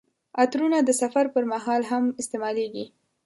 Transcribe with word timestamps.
عطرونه 0.41 0.77
د 0.83 0.89
سفر 1.01 1.25
پر 1.33 1.43
مهال 1.51 1.81
هم 1.91 2.03
استعمالیږي. 2.21 2.85